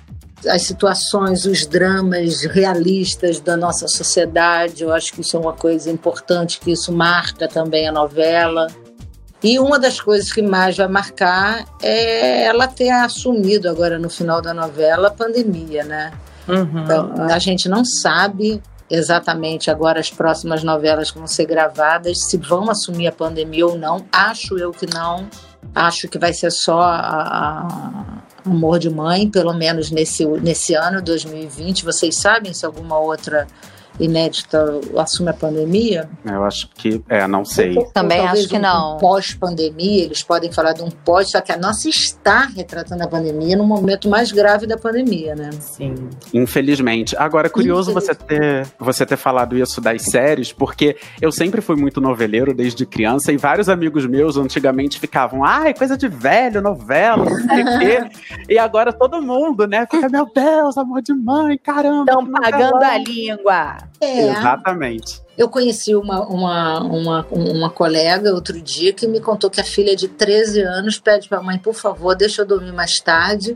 [0.48, 4.82] as situações, os dramas realistas da nossa sociedade.
[4.82, 8.66] Eu acho que isso é uma coisa importante, que isso marca também a novela.
[9.42, 14.40] E uma das coisas que mais vai marcar é ela ter assumido agora no final
[14.40, 16.12] da novela a pandemia, né?
[16.48, 16.82] Uhum.
[16.82, 22.36] Então, a gente não sabe exatamente agora as próximas novelas que vão ser gravadas se
[22.36, 24.06] vão assumir a pandemia ou não.
[24.12, 25.28] Acho eu que não.
[25.74, 31.84] Acho que vai ser só a, Amor de Mãe, pelo menos nesse, nesse ano, 2020.
[31.84, 33.46] Vocês sabem se alguma outra
[33.98, 36.08] inédita assume a pandemia?
[36.24, 37.76] Eu acho que, é, não sei.
[37.92, 38.96] Também acho que um, não.
[38.96, 43.08] Um pós-pandemia, eles podem falar de um pós, só que a nossa está retratando a
[43.08, 45.50] pandemia no momento mais grave da pandemia, né?
[45.60, 45.94] Sim.
[46.32, 47.16] Infelizmente.
[47.16, 51.76] Agora, é curioso você ter, você ter falado isso das séries, porque eu sempre fui
[51.76, 57.24] muito noveleiro desde criança e vários amigos meus antigamente ficavam, ai, coisa de velho, novela,
[57.24, 58.10] não sei o quê.
[58.48, 62.10] E agora todo mundo, né, fica, meu Deus, amor de mãe, caramba.
[62.10, 63.76] Estão pagando a língua.
[64.00, 64.28] É.
[64.28, 65.20] Exatamente.
[65.36, 69.94] Eu conheci uma, uma, uma, uma colega outro dia que me contou que a filha
[69.94, 73.54] de 13 anos pede para a mãe, por favor, deixa eu dormir mais tarde,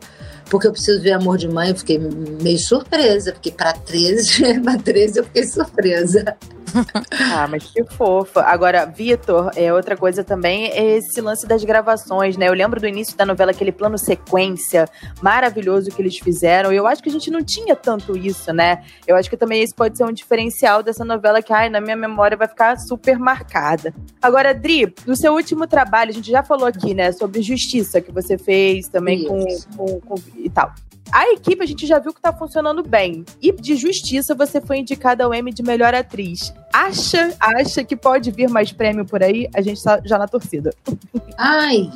[0.51, 1.71] porque eu preciso ver Amor de Mãe.
[1.71, 6.37] Eu fiquei meio surpresa, porque para 13, para 13 eu fiquei surpresa.
[7.33, 8.43] ah, mas que fofa.
[8.43, 12.49] Agora, Vitor, é outra coisa também é esse lance das gravações, né?
[12.49, 14.89] Eu lembro do início da novela, aquele plano sequência
[15.23, 16.73] maravilhoso que eles fizeram.
[16.73, 18.83] E eu acho que a gente não tinha tanto isso, né?
[19.07, 21.97] Eu acho que também esse pode ser um diferencial dessa novela que, ai, na minha
[21.97, 23.95] memória vai ficar super marcada.
[24.21, 28.13] Agora, Dri, no seu último trabalho, a gente já falou aqui, né, sobre justiça que
[28.13, 29.45] você fez também com,
[29.77, 30.73] com, com e tal.
[31.13, 33.25] A equipe a gente já viu que tá funcionando bem.
[33.43, 36.53] E de justiça você foi indicada ao Emmy de melhor atriz.
[36.73, 39.49] Acha, acha que pode vir mais prêmio por aí?
[39.55, 40.75] A gente tá já na torcida.
[41.37, 41.91] Ai,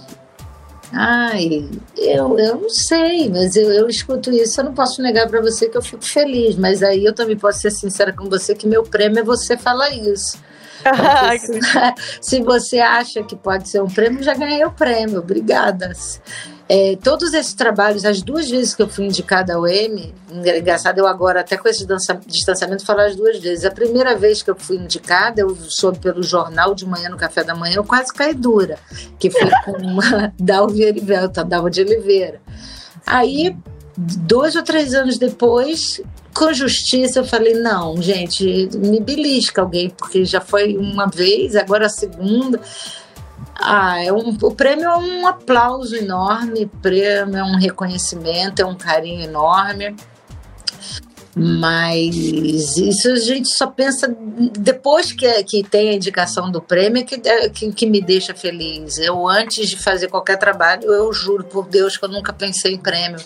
[0.96, 5.40] Ai, eu, eu não sei, mas eu, eu escuto isso, eu não posso negar para
[5.40, 8.68] você que eu fico feliz, mas aí eu também posso ser sincera com você que
[8.68, 10.38] meu prêmio é você falar isso.
[12.20, 15.18] se você acha que pode ser um prêmio, já ganhei o prêmio.
[15.18, 15.92] Obrigada.
[16.66, 21.06] É, todos esses trabalhos, as duas vezes que eu fui indicada ao Emmy, engraçado eu
[21.06, 21.86] agora, até com esse
[22.26, 23.66] distanciamento, falar as duas vezes.
[23.66, 27.44] A primeira vez que eu fui indicada, eu soube pelo jornal de manhã, no café
[27.44, 28.78] da manhã, eu quase caí dura,
[29.18, 32.40] que foi com uma Dalva Erivelta, Dalva de Oliveira.
[33.06, 33.54] Aí,
[33.96, 36.00] dois ou três anos depois,
[36.32, 41.86] com justiça, eu falei: não, gente, me belisca alguém, porque já foi uma vez, agora
[41.86, 42.58] a segunda.
[43.56, 48.74] Ah, é um, o prêmio é um aplauso enorme, prêmio é um reconhecimento, é um
[48.74, 49.94] carinho enorme.
[51.36, 54.14] Mas isso a gente só pensa
[54.56, 58.98] depois que, que tem a indicação do prêmio que, é, que, que me deixa feliz.
[58.98, 62.78] Eu, antes de fazer qualquer trabalho, eu juro por Deus que eu nunca pensei em
[62.78, 63.18] prêmio.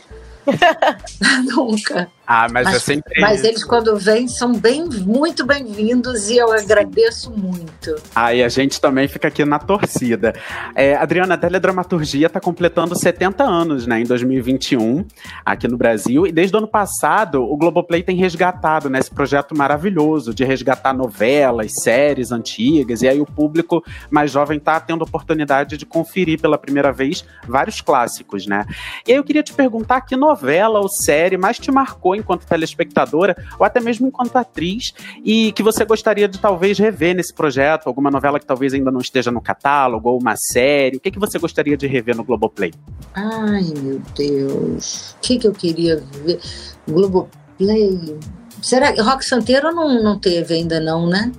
[1.55, 2.11] nunca.
[2.31, 3.21] Ah, mas, mas é sempre.
[3.23, 7.97] Mas eles, quando vêm, são bem, muito bem-vindos e eu agradeço muito.
[8.15, 10.35] Ah, e a gente também fica aqui na torcida.
[10.75, 15.07] É, Adriana, a teledramaturgia está completando 70 anos, né, em 2021,
[15.43, 16.27] aqui no Brasil.
[16.27, 20.93] E desde o ano passado, o Globoplay tem resgatado né, esse projeto maravilhoso de resgatar
[20.93, 23.01] novelas, séries antigas.
[23.01, 27.81] E aí o público mais jovem está tendo oportunidade de conferir pela primeira vez vários
[27.81, 28.67] clássicos, né?
[29.07, 33.37] E aí eu queria te perguntar que novela ou série mais te marcou enquanto telespectadora
[33.59, 34.93] ou até mesmo enquanto atriz
[35.25, 39.01] e que você gostaria de talvez rever nesse projeto, alguma novela que talvez ainda não
[39.01, 42.73] esteja no catálogo ou uma série, o que, que você gostaria de rever no Globoplay?
[43.15, 46.41] Ai, meu Deus, o que, que eu queria ver?
[46.87, 48.19] Globoplay,
[48.63, 51.33] Será que Rock Santeiro não, não teve ainda, não, né?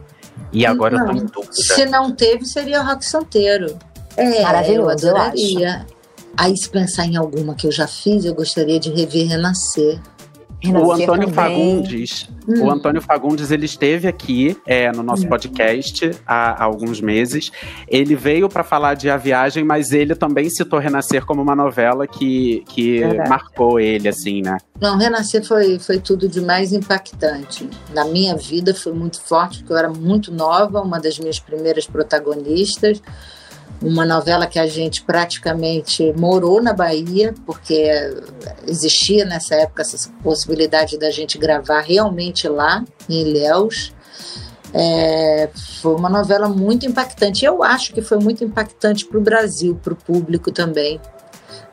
[0.52, 1.22] E agora eu tô Não.
[1.22, 1.54] em dúvida.
[1.54, 3.78] Se não teve, seria Rock Santeiro.
[4.18, 5.86] É, Maravilhoso, eu eu adoraria.
[6.36, 10.00] Aí, se pensar em alguma que eu já fiz, eu gostaria de rever Renascer.
[10.64, 11.34] O Renascer Antônio também.
[11.34, 12.64] Fagundes, Hum.
[12.64, 17.52] o Antônio Fagundes, ele esteve aqui é, no nosso podcast há, há alguns meses.
[17.88, 22.08] Ele veio para falar de A Viagem, mas ele também citou Renascer como uma novela
[22.08, 24.58] que, que marcou ele, assim, né?
[24.82, 27.70] Não, Renascer foi, foi tudo de mais impactante.
[27.94, 31.86] Na minha vida foi muito forte, porque eu era muito nova, uma das minhas primeiras
[31.86, 33.02] protagonistas.
[33.82, 37.90] Uma novela que a gente praticamente morou na Bahia, porque
[38.68, 43.94] existia nessa época essa possibilidade da gente gravar realmente lá, em Ilhéus.
[44.74, 45.50] É,
[45.82, 47.46] foi uma novela muito impactante.
[47.46, 51.00] Eu acho que foi muito impactante para o Brasil, para o público também.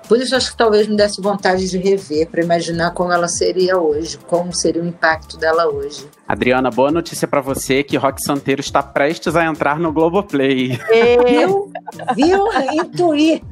[0.09, 3.79] Por isso acho que talvez me desse vontade de rever, para imaginar como ela seria
[3.79, 6.07] hoje, como seria o impacto dela hoje.
[6.27, 10.79] Adriana, boa notícia para você que Rock Santeiro está prestes a entrar no Globoplay.
[11.27, 11.71] Viu?
[12.15, 12.47] Viu?
[12.73, 13.43] Intuí.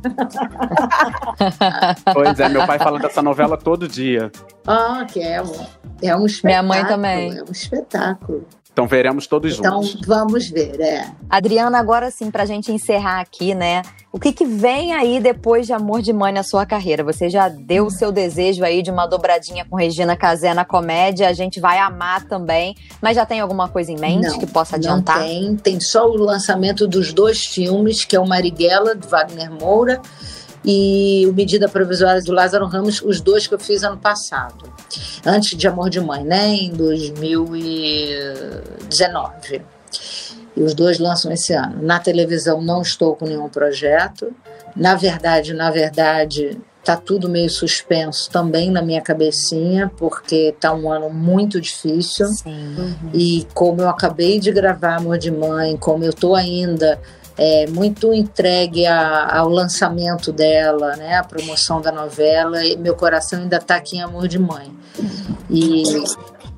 [2.13, 4.31] pois é, meu pai fala dessa novela todo dia.
[4.67, 5.67] Ah, que é um,
[6.03, 6.43] é um espetáculo.
[6.45, 7.39] Minha mãe também.
[7.39, 8.47] É um espetáculo.
[8.75, 10.05] Então veremos todos Então juntos.
[10.05, 11.07] vamos ver, é.
[11.31, 13.83] Adriana, agora sim, pra gente encerrar aqui, né?
[14.13, 17.05] O que, que vem aí depois de Amor de Mãe na sua carreira?
[17.05, 21.29] Você já deu o seu desejo aí de uma dobradinha com Regina Casé na comédia,
[21.29, 24.75] a gente vai amar também, mas já tem alguma coisa em mente Não, que possa
[24.75, 25.19] adiantar?
[25.21, 29.53] Não tem, tem só o lançamento dos dois filmes, que é o Marighella, de Wagner
[29.53, 30.03] Moura,
[30.65, 34.73] e o Medida Provisória do Lázaro Ramos, os dois que eu fiz ano passado,
[35.25, 39.63] antes de Amor de Mãe, né, em 2019.
[40.57, 41.83] E os dois lançam esse ano.
[41.83, 44.33] Na televisão não estou com nenhum projeto.
[44.77, 50.91] Na verdade, na verdade, tá tudo meio suspenso também na minha cabecinha, porque tá um
[50.91, 52.27] ano muito difícil.
[52.29, 52.95] Sim.
[53.13, 57.01] E como eu acabei de gravar Amor de Mãe, como eu tô ainda
[57.37, 63.41] é, muito entregue a- ao lançamento dela, né, a promoção da novela, e meu coração
[63.41, 64.73] ainda tá aqui em Amor de Mãe.
[65.51, 65.83] E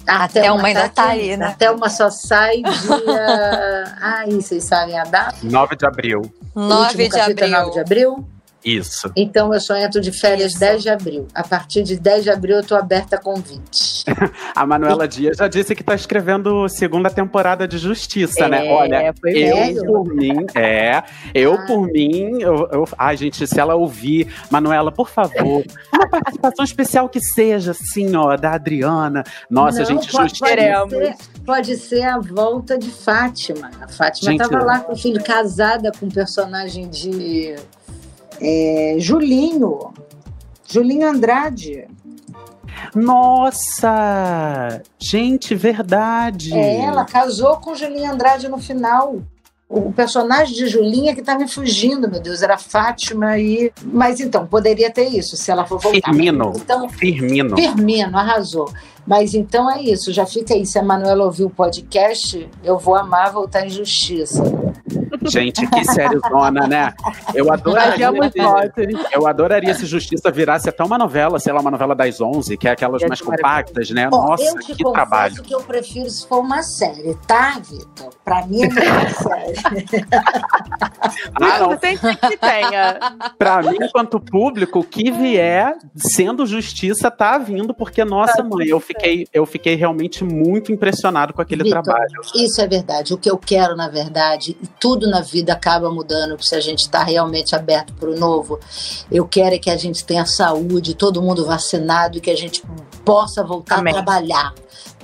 [0.07, 1.47] A Thelma ainda tá aí, né?
[1.47, 3.95] A Thelma só sai dia.
[4.01, 5.37] Ai, vocês sabem a data?
[5.43, 6.23] 9 de abril.
[6.55, 7.51] O 9 último de é abril.
[7.51, 8.29] 9 de abril?
[8.67, 9.11] Isso.
[9.15, 10.61] Então eu só entro de férias Isso.
[10.61, 11.29] 10 de abril.
[11.35, 14.05] A partir de 10 de abril eu tô aberta a convites.
[14.55, 18.67] A Manuela Dias já disse que tá escrevendo segunda temporada de Justiça, né?
[18.67, 19.87] É, Olha, foi eu mesmo.
[19.87, 21.03] por mim, é,
[21.35, 21.67] eu Ah.
[21.67, 27.09] por mim, eu, eu- ai gente, se ela ouvir, Manuela, por favor, uma participação especial
[27.09, 29.23] que seja, assim, ó, da Adriana.
[29.49, 30.57] Nossa, Não, gente, pode, Justiça.
[30.57, 33.71] pode, ser, pode ser a volta de Fátima.
[33.81, 37.55] A Fátima Gente, estava lá com o filho, casada com o personagem de
[38.41, 39.93] é, Julinho.
[40.69, 41.87] Julinho Andrade.
[42.95, 44.83] Nossa!
[44.99, 46.53] Gente, verdade.
[46.53, 49.23] É, ela casou com Julinho Andrade no final.
[49.69, 53.73] O personagem de Julinha que tá me fugindo, meu Deus, era Fátima e.
[53.83, 56.13] Mas então, poderia ter isso, se ela for voltar.
[56.13, 56.53] Firmino.
[56.55, 57.57] Então, Firmino.
[57.57, 58.73] Firmino, arrasou.
[59.07, 60.67] Mas então é isso, já fica aí.
[60.67, 64.43] Se a Manuela ouvir o podcast, eu vou amar voltar em justiça.
[65.29, 66.93] Gente, que série zona, né?
[67.35, 68.09] Eu adoraria.
[68.31, 69.07] Se- votos.
[69.13, 72.69] Eu adoraria se Justiça virasse até uma novela, sei lá, uma novela das 11, que
[72.69, 74.09] é aquelas Ia mais compactas, né?
[74.13, 75.43] Ó, Nossa, eu te que trabalho.
[75.43, 78.11] que eu prefiro se for uma série, tá, Vitor?
[78.25, 79.97] Pra mim é melhor série.
[81.41, 81.71] Ah, não.
[81.71, 82.99] Você tem que tenha.
[83.39, 88.81] Pra mim, enquanto público, o que vier sendo justiça tá vindo, porque, nossa, mãe, eu
[88.81, 88.96] fiquei,
[89.33, 92.21] eu fiquei realmente muito impressionado com aquele Vitor, trabalho.
[92.35, 93.15] Isso é verdade.
[93.15, 96.81] O que eu quero, na verdade, e tudo na vida acaba mudando se a gente
[96.81, 98.59] está realmente aberto para o novo.
[99.11, 102.63] Eu quero é que a gente tenha saúde, todo mundo vacinado e que a gente
[103.05, 103.93] possa voltar Amém.
[103.93, 104.55] a trabalhar,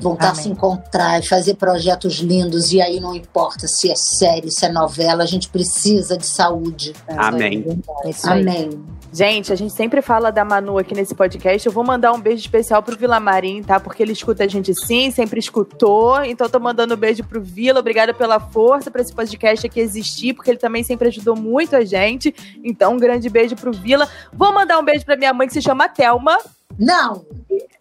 [0.00, 0.42] voltar a Amém.
[0.42, 2.72] se encontrar e fazer projetos lindos.
[2.72, 6.92] E aí não importa se é série, se é novela, a gente precisa de saúde.
[7.09, 7.64] Amém.
[8.07, 8.40] Isso aí.
[8.40, 8.70] Amém.
[9.14, 11.66] Gente, a gente sempre fala da Manu aqui nesse podcast.
[11.66, 13.79] Eu vou mandar um beijo especial pro Vila Marim, tá?
[13.79, 16.25] Porque ele escuta a gente sim, sempre escutou.
[16.25, 17.81] Então tô mandando um beijo pro Vila.
[17.81, 21.85] Obrigada pela força pra esse podcast aqui existir, porque ele também sempre ajudou muito a
[21.85, 22.35] gente.
[22.64, 24.09] Então um grande beijo pro Vila.
[24.33, 26.38] Vou mandar um beijo pra minha mãe que se chama Thelma.
[26.79, 27.25] Não,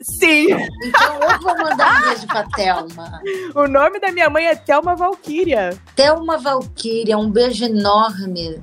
[0.01, 0.47] Sim,
[0.83, 3.21] então eu vou mandar um beijo pra Thelma.
[3.53, 5.77] o nome da minha mãe é Thelma Valquíria.
[5.95, 8.59] Thelma Valquíria, um beijo enorme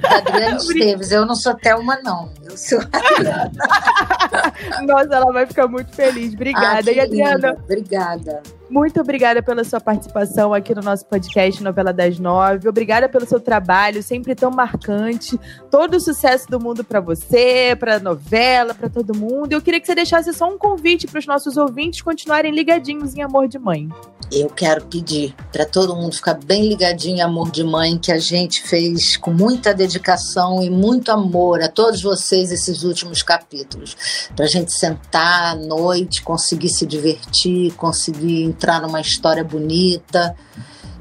[0.00, 1.10] da Adriana Esteves.
[1.10, 2.32] Eu não sou Thelma, não.
[2.44, 2.78] Eu sou.
[4.86, 6.34] Nossa, ela vai ficar muito feliz.
[6.34, 6.88] Obrigada.
[6.88, 7.56] Ah, e Adriana.
[7.64, 8.42] Obrigada.
[8.68, 12.68] Muito obrigada pela sua participação aqui no nosso podcast Novela das Nove.
[12.68, 15.38] Obrigada pelo seu trabalho, sempre tão marcante.
[15.70, 19.52] Todo o sucesso do mundo para você, para a novela, para todo mundo.
[19.52, 23.22] Eu queria que você deixasse só um convite para os nossos ouvintes continuarem ligadinhos em
[23.22, 23.88] Amor de Mãe.
[24.30, 28.60] Eu quero pedir para todo mundo ficar bem ligadinho Amor de Mãe, que a gente
[28.62, 33.96] fez com muita dedicação e muito amor a todos vocês esses últimos capítulos.
[34.34, 40.34] Para a gente sentar à noite, conseguir se divertir, conseguir entrar numa história bonita.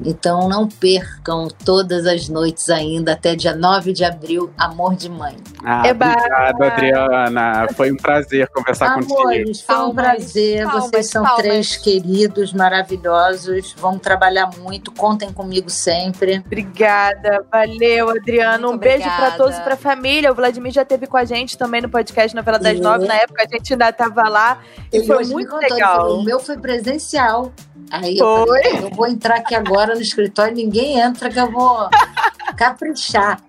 [0.03, 5.35] Então não percam todas as noites ainda, até dia 9 de abril, Amor de Mãe.
[5.63, 6.11] Ah, Eba!
[6.11, 7.67] obrigado, Adriana.
[7.75, 9.19] Foi um prazer conversar contigo.
[9.19, 10.65] Amores, foi um prazer.
[10.65, 11.41] palmas, Vocês são palmas.
[11.41, 13.73] três queridos, maravilhosos.
[13.77, 14.91] Vamos trabalhar muito.
[14.91, 16.43] Contem comigo sempre.
[16.45, 18.67] Obrigada, valeu, Adriano.
[18.69, 19.37] Muito um beijo para obrigada.
[19.37, 20.31] todos e para a família.
[20.31, 22.83] O Vladimir já esteve com a gente também no podcast Novela das Sim.
[22.83, 23.05] Nove.
[23.07, 24.59] Na época a gente ainda estava lá
[24.91, 25.97] e Ele foi muito legal.
[25.97, 27.51] falou, O meu foi presencial.
[27.91, 28.27] Aí Foi?
[28.41, 31.89] eu falei, eu vou entrar aqui agora no escritório, ninguém entra que eu vou
[32.55, 33.39] caprichar.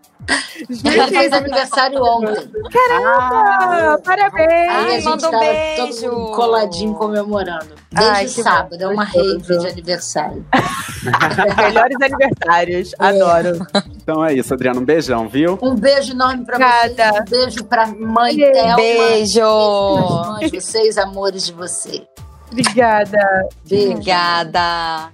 [0.59, 2.51] Ele fez aniversário ontem.
[2.91, 4.51] Ah, parabéns!
[4.51, 6.03] Aí Ai, a gente manda um tava beijo.
[6.03, 7.75] todo mundo coladinho comemorando.
[7.93, 10.45] Desde Ai, sábado, é uma rave de aniversário.
[11.57, 12.93] Melhores aniversários.
[12.99, 13.67] Adoro.
[13.95, 14.81] Então é isso, Adriana.
[14.81, 15.59] Um beijão, viu?
[15.63, 17.13] Um beijo enorme pra Obrigada.
[17.13, 17.21] vocês.
[17.21, 18.53] Um beijo pra mãe Beijo.
[18.53, 18.77] Thelma.
[18.77, 20.29] Beijo!
[20.33, 22.03] Mães vocês, amores de vocês.
[22.51, 23.49] Obrigada.
[23.69, 23.93] Beijo.
[23.93, 25.11] Obrigada.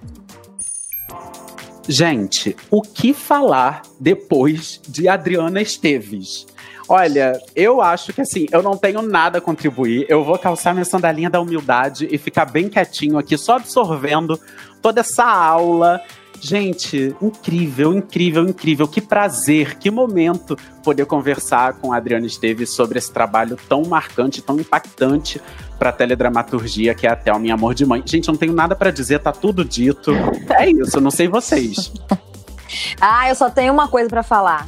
[1.87, 6.47] Gente, o que falar depois de Adriana Esteves?
[6.87, 10.05] Olha, eu acho que assim, eu não tenho nada a contribuir.
[10.07, 14.39] Eu vou calçar minha sandalinha da humildade e ficar bem quietinho aqui, só absorvendo
[14.81, 16.01] toda essa aula.
[16.43, 18.85] Gente, incrível, incrível, incrível.
[18.85, 24.41] Que prazer, que momento poder conversar com a Adriana Esteves sobre esse trabalho tão marcante,
[24.41, 25.41] tão impactante
[25.79, 28.03] para a teledramaturgia que é a Thelma em Amor de Mãe.
[28.05, 30.11] Gente, não tenho nada para dizer, tá tudo dito.
[30.49, 31.93] É isso, não sei vocês.
[32.99, 34.67] Ah, eu só tenho uma coisa pra falar.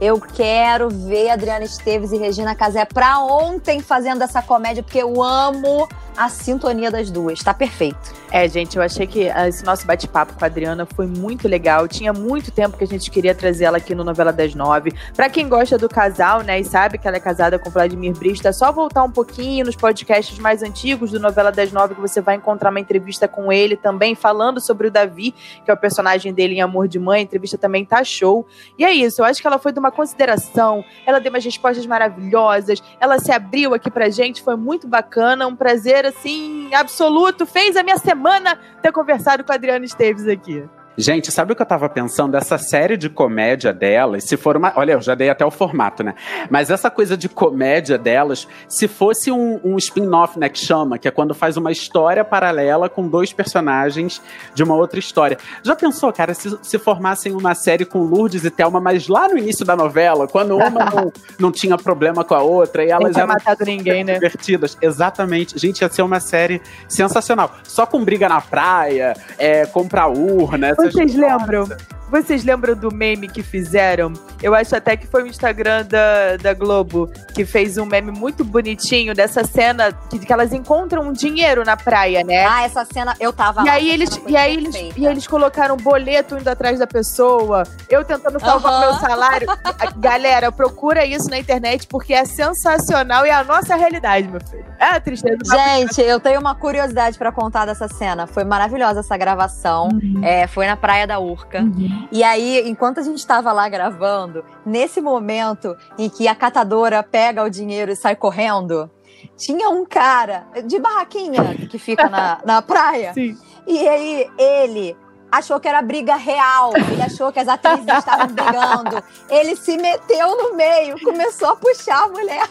[0.00, 5.22] Eu quero ver Adriana Esteves e Regina Casé pra ontem fazendo essa comédia, porque eu
[5.22, 5.86] amo
[6.16, 7.40] a sintonia das duas.
[7.40, 8.12] Tá perfeito.
[8.30, 11.86] É, gente, eu achei que esse nosso bate-papo com a Adriana foi muito legal.
[11.86, 14.92] Tinha muito tempo que a gente queria trazer ela aqui no Novela das Nove.
[15.14, 18.48] Pra quem gosta do casal, né, e sabe que ela é casada com Vladimir Brista,
[18.48, 22.20] é só voltar um pouquinho nos podcasts mais antigos do Novela das Nove que você
[22.20, 25.32] vai encontrar uma entrevista com ele também, falando sobre o Davi,
[25.64, 27.20] que é o personagem dele em Amor de Mãe.
[27.20, 28.46] A entrevista também tá show.
[28.78, 31.86] E é isso, eu acho que ela foi de uma consideração, ela deu umas respostas
[31.86, 37.46] maravilhosas, ela se abriu aqui pra gente, foi muito bacana, um prazer, assim, absoluto.
[37.46, 40.64] Fez a minha semana ter conversado com a Adriana Esteves aqui.
[40.96, 42.36] Gente, sabe o que eu tava pensando?
[42.36, 44.72] Essa série de comédia delas, se for uma.
[44.76, 46.14] Olha, eu já dei até o formato, né?
[46.48, 51.08] Mas essa coisa de comédia delas, se fosse um, um spin-off, né, que chama, que
[51.08, 54.22] é quando faz uma história paralela com dois personagens
[54.54, 55.36] de uma outra história.
[55.64, 59.36] Já pensou, cara, se, se formassem uma série com Lourdes e Thelma, mas lá no
[59.36, 63.12] início da novela, quando uma não, não tinha problema com a outra e Não elas
[63.12, 64.14] tinha eram matado ninguém, né?
[64.14, 64.78] divertidas.
[64.80, 65.58] Exatamente.
[65.58, 67.50] Gente, ia ser uma série sensacional.
[67.64, 70.68] Só com briga na praia, é, comprar urna.
[70.92, 71.68] Vocês lembram?
[72.10, 74.12] Vocês lembram do meme que fizeram?
[74.42, 78.44] Eu acho até que foi o Instagram da, da Globo que fez um meme muito
[78.44, 82.44] bonitinho dessa cena que, que elas encontram um dinheiro na praia, né?
[82.46, 83.72] Ah, essa cena eu tava E lá.
[83.72, 88.04] aí, eles, e, aí eles, e eles colocaram um boleto indo atrás da pessoa, eu
[88.04, 88.80] tentando salvar Aham.
[88.80, 89.46] meu salário.
[89.96, 94.64] Galera, procura isso na internet porque é sensacional e é a nossa realidade, meu filho.
[94.78, 98.26] É a tristeza Gente, eu tenho uma curiosidade pra contar dessa cena.
[98.26, 99.88] Foi maravilhosa essa gravação.
[100.22, 101.64] É, foi na Praia da Urca.
[102.10, 107.42] E aí, enquanto a gente tava lá gravando, nesse momento em que a catadora pega
[107.42, 108.90] o dinheiro e sai correndo,
[109.36, 113.12] tinha um cara de barraquinha que fica na, na praia.
[113.14, 113.36] Sim.
[113.66, 114.96] E aí, ele
[115.38, 116.72] achou que era briga real.
[116.76, 119.02] Ele achou que as atrizes estavam brigando.
[119.28, 122.48] Ele se meteu no meio, começou a puxar a mulher.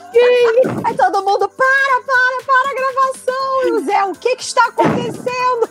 [0.84, 3.78] Aí todo mundo, para, para, para a gravação.
[3.78, 5.70] O Zé, o que que está acontecendo?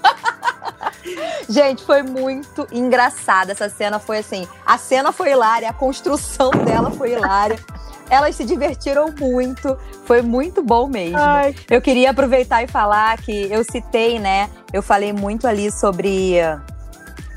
[1.48, 3.98] Gente, foi muito engraçada essa cena.
[3.98, 7.58] Foi assim, a cena foi hilária, a construção dela foi hilária.
[8.08, 11.16] Elas se divertiram muito, foi muito bom mesmo.
[11.18, 14.50] Ai, Eu queria aproveitar e falar que eu citei, né?
[14.70, 16.36] Eu falei muito ali sobre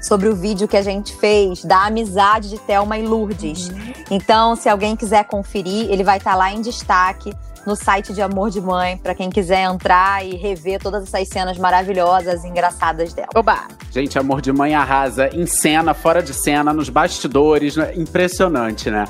[0.05, 3.71] sobre o vídeo que a gente fez da amizade de Thelma e Lourdes.
[4.11, 7.33] Então, se alguém quiser conferir, ele vai estar lá em destaque
[7.65, 11.57] no site de Amor de Mãe, para quem quiser entrar e rever todas essas cenas
[11.57, 13.29] maravilhosas e engraçadas dela.
[13.33, 13.67] Oba!
[13.91, 17.75] Gente, Amor de Mãe arrasa em cena, fora de cena, nos bastidores.
[17.75, 17.93] Né?
[17.95, 19.05] Impressionante, né?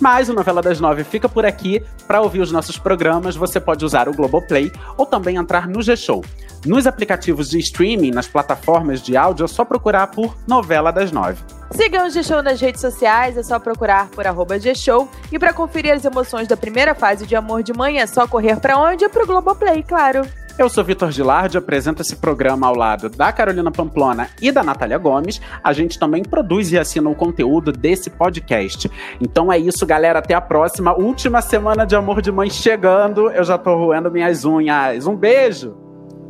[0.00, 1.82] Mas o Novela das Nove fica por aqui.
[2.06, 6.24] Para ouvir os nossos programas, você pode usar o Globoplay ou também entrar no G-Show.
[6.64, 11.42] Nos aplicativos de streaming, nas plataformas de áudio, é só procurar por Novela das Nove.
[11.72, 15.08] Sigam o G-Show nas redes sociais, é só procurar por arroba G-Show.
[15.30, 18.58] E para conferir as emoções da primeira fase de Amor de Mãe, é só correr
[18.58, 19.04] para onde?
[19.04, 20.22] É pro Globoplay, claro.
[20.58, 24.98] Eu sou Vitor Gilardi, apresento esse programa ao lado da Carolina Pamplona e da Natália
[24.98, 25.40] Gomes.
[25.62, 28.90] A gente também produz e assina o conteúdo desse podcast.
[29.20, 30.18] Então é isso, galera.
[30.18, 30.92] Até a próxima.
[30.92, 33.30] Última semana de Amor de Mãe chegando.
[33.30, 35.06] Eu já tô roendo minhas unhas.
[35.06, 35.76] Um beijo!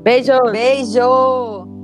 [0.03, 0.33] Beijo!
[0.53, 1.78] Beijo!